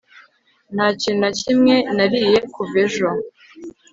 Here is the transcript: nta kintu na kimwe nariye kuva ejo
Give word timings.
nta 0.75 0.87
kintu 1.01 1.19
na 1.23 1.31
kimwe 1.39 1.75
nariye 1.95 2.39
kuva 2.53 2.75
ejo 2.85 3.07